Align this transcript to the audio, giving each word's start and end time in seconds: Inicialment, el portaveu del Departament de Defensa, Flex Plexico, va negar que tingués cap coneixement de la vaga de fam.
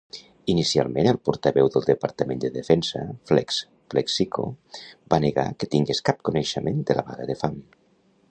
Inicialment, 0.51 1.07
el 1.09 1.17
portaveu 1.27 1.67
del 1.75 1.85
Departament 1.89 2.39
de 2.45 2.51
Defensa, 2.55 3.01
Flex 3.31 3.59
Plexico, 3.95 4.45
va 5.15 5.21
negar 5.27 5.47
que 5.61 5.71
tingués 5.75 6.01
cap 6.11 6.27
coneixement 6.31 6.81
de 6.91 6.97
la 7.01 7.05
vaga 7.11 7.29
de 7.33 7.37
fam. 7.45 7.63